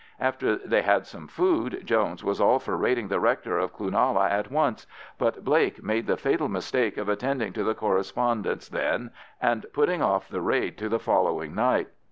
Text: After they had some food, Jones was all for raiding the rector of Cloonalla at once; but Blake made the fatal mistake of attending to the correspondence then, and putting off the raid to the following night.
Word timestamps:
After 0.19 0.55
they 0.55 0.81
had 0.81 1.05
some 1.05 1.27
food, 1.27 1.83
Jones 1.85 2.23
was 2.23 2.41
all 2.41 2.57
for 2.57 2.75
raiding 2.75 3.07
the 3.09 3.19
rector 3.19 3.59
of 3.59 3.71
Cloonalla 3.71 4.31
at 4.31 4.49
once; 4.49 4.87
but 5.19 5.43
Blake 5.43 5.83
made 5.83 6.07
the 6.07 6.17
fatal 6.17 6.49
mistake 6.49 6.97
of 6.97 7.07
attending 7.07 7.53
to 7.53 7.63
the 7.63 7.75
correspondence 7.75 8.67
then, 8.67 9.11
and 9.39 9.67
putting 9.73 10.01
off 10.01 10.27
the 10.27 10.41
raid 10.41 10.75
to 10.79 10.89
the 10.89 10.97
following 10.97 11.53
night. 11.53 11.89